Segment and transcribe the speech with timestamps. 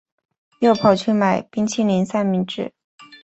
[0.61, 2.73] 又跑去买冰淇淋三明治